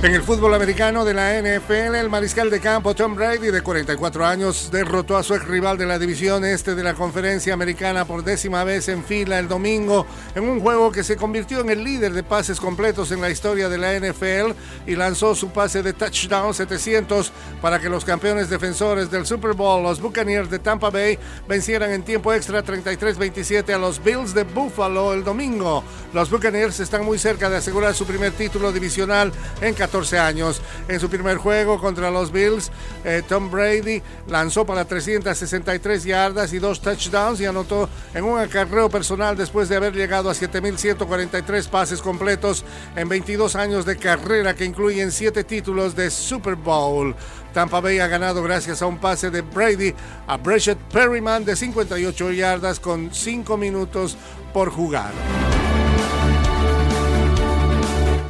[0.00, 4.24] En el fútbol americano de la NFL, el mariscal de campo Tom Brady, de 44
[4.24, 8.22] años, derrotó a su ex rival de la división este de la conferencia americana por
[8.22, 12.12] décima vez en fila el domingo, en un juego que se convirtió en el líder
[12.12, 14.52] de pases completos en la historia de la NFL
[14.86, 19.82] y lanzó su pase de touchdown 700 para que los campeones defensores del Super Bowl,
[19.82, 21.18] los Buccaneers de Tampa Bay,
[21.48, 25.82] vencieran en tiempo extra 33-27 a los Bills de Buffalo el domingo.
[26.12, 30.60] Los Buccaneers están muy cerca de asegurar su primer título divisional en 14 años.
[30.86, 32.70] En su primer juego contra los Bills,
[33.04, 38.90] eh, Tom Brady lanzó para 363 yardas y dos touchdowns y anotó en un acarreo
[38.90, 42.66] personal después de haber llegado a 7.143 pases completos
[42.96, 47.16] en 22 años de carrera que incluyen 7 títulos de Super Bowl.
[47.54, 49.94] Tampa Bay ha ganado gracias a un pase de Brady
[50.26, 54.18] a Breshett Perryman de 58 yardas con 5 minutos
[54.52, 55.12] por jugar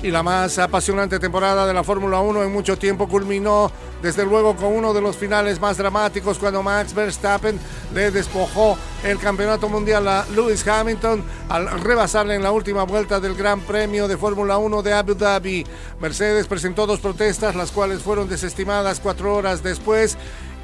[0.09, 3.71] y la más apasionante temporada de la Fórmula 1 en mucho tiempo culminó
[4.01, 7.61] desde luego con uno de los finales más dramáticos cuando Max Verstappen
[7.93, 13.35] le despojó el campeonato mundial a Lewis Hamilton al rebasarle en la última vuelta del
[13.35, 15.67] Gran Premio de Fórmula 1 de Abu Dhabi.
[16.01, 20.17] Mercedes presentó dos protestas, las cuales fueron desestimadas cuatro horas después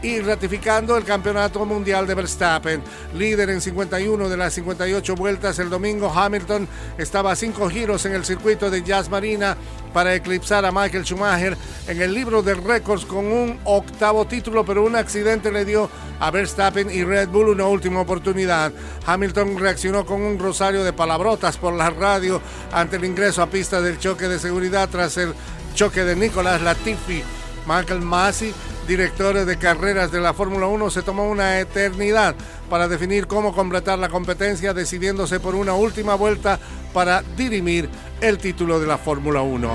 [0.05, 2.83] y ratificando el campeonato mundial de Verstappen.
[3.15, 8.13] Líder en 51 de las 58 vueltas el domingo, Hamilton estaba a cinco giros en
[8.13, 9.57] el circuito de Jazz Marina
[9.95, 11.57] para eclipsar a Michael Schumacher
[11.89, 15.89] en el libro de récords con un octavo título, pero un accidente le dio
[16.21, 18.73] a Verstappen y Red Bull una última oportunidad.
[19.07, 23.81] Hamilton reaccionó con un rosario de palabrotas por la radio ante el ingreso a pista
[23.81, 25.33] del choque de seguridad tras el
[25.75, 27.23] choque de Nicolás Latifi.
[27.67, 28.53] Michael Masi
[28.87, 32.35] directores de carreras de la Fórmula 1 se tomó una eternidad
[32.69, 36.59] para definir cómo completar la competencia, decidiéndose por una última vuelta
[36.93, 37.89] para dirimir
[38.21, 39.71] el título de la Fórmula 1.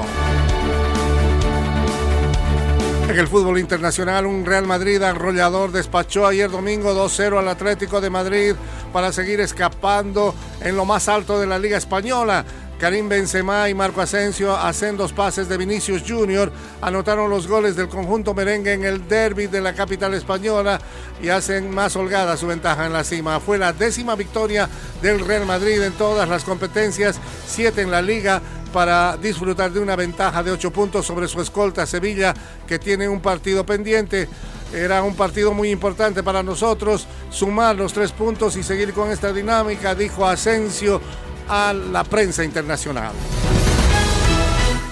[3.10, 8.12] En el fútbol internacional, un Real Madrid arrollador despachó ayer domingo 2-0 al Atlético de
[8.12, 8.54] Madrid
[8.94, 12.46] para seguir escapando en lo más alto de la Liga Española.
[12.80, 16.50] Karim Benzema y Marco Asensio hacen dos pases de Vinicius Junior,
[16.82, 20.80] anotaron los goles del conjunto merengue en el derby de la capital española
[21.22, 23.42] y hacen más holgada su ventaja en la cima.
[23.42, 24.70] Fue la décima victoria
[25.02, 28.42] del Real Madrid en todas las competencias, siete en la liga
[28.72, 32.34] para disfrutar de una ventaja de ocho puntos sobre su escolta Sevilla,
[32.66, 34.30] que tiene un partido pendiente.
[34.74, 39.34] Era un partido muy importante para nosotros, sumar los tres puntos y seguir con esta
[39.34, 41.02] dinámica, dijo Asensio
[41.50, 43.14] a la prensa internacional.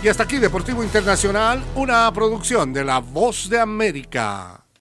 [0.01, 4.66] Y hasta aquí Deportivo Internacional, una producción de La Voz de América.